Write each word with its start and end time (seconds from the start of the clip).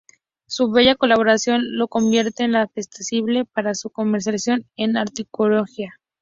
Su 0.47 0.71
bella 0.71 0.95
coloración 0.95 1.77
lo 1.77 1.87
convierte 1.87 2.43
en 2.43 2.55
apetecible 2.55 3.45
para 3.45 3.75
su 3.75 3.91
comercialización 3.91 4.65
en 4.75 4.97
acuariología. 4.97 5.93